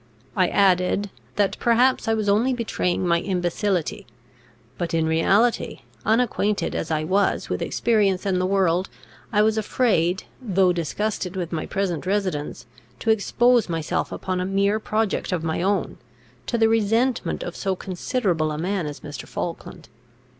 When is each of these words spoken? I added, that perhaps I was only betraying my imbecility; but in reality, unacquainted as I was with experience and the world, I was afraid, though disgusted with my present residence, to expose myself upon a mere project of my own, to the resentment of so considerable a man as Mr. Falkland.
I 0.35 0.47
added, 0.47 1.11
that 1.35 1.59
perhaps 1.59 2.07
I 2.07 2.15
was 2.15 2.27
only 2.27 2.53
betraying 2.55 3.05
my 3.07 3.19
imbecility; 3.19 4.07
but 4.75 4.95
in 4.95 5.05
reality, 5.05 5.81
unacquainted 6.03 6.73
as 6.73 6.89
I 6.89 7.03
was 7.03 7.49
with 7.49 7.61
experience 7.61 8.25
and 8.25 8.41
the 8.41 8.47
world, 8.47 8.89
I 9.31 9.43
was 9.43 9.59
afraid, 9.59 10.23
though 10.41 10.73
disgusted 10.73 11.35
with 11.35 11.51
my 11.51 11.67
present 11.67 12.07
residence, 12.07 12.65
to 12.97 13.11
expose 13.11 13.69
myself 13.69 14.11
upon 14.11 14.41
a 14.41 14.43
mere 14.47 14.79
project 14.79 15.31
of 15.31 15.43
my 15.43 15.61
own, 15.61 15.99
to 16.47 16.57
the 16.57 16.67
resentment 16.67 17.43
of 17.43 17.55
so 17.55 17.75
considerable 17.75 18.49
a 18.51 18.57
man 18.57 18.87
as 18.87 19.01
Mr. 19.01 19.27
Falkland. 19.27 19.87